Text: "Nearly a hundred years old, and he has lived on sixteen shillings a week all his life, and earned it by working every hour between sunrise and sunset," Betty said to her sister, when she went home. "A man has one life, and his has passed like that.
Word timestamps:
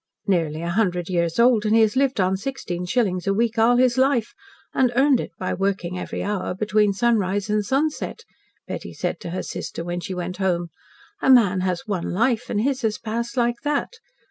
"Nearly 0.25 0.63
a 0.63 0.71
hundred 0.71 1.09
years 1.09 1.37
old, 1.39 1.63
and 1.63 1.75
he 1.75 1.81
has 1.81 1.95
lived 1.95 2.19
on 2.19 2.35
sixteen 2.35 2.85
shillings 2.87 3.27
a 3.27 3.35
week 3.35 3.59
all 3.59 3.77
his 3.77 3.99
life, 3.99 4.33
and 4.73 4.91
earned 4.95 5.19
it 5.19 5.29
by 5.37 5.53
working 5.53 5.99
every 5.99 6.23
hour 6.23 6.55
between 6.55 6.91
sunrise 6.91 7.51
and 7.51 7.63
sunset," 7.63 8.25
Betty 8.67 8.93
said 8.95 9.19
to 9.19 9.29
her 9.29 9.43
sister, 9.43 9.83
when 9.83 9.99
she 9.99 10.15
went 10.15 10.37
home. 10.37 10.69
"A 11.21 11.29
man 11.29 11.59
has 11.59 11.83
one 11.85 12.09
life, 12.09 12.49
and 12.49 12.61
his 12.61 12.81
has 12.81 12.97
passed 12.97 13.37
like 13.37 13.61
that. 13.63 13.97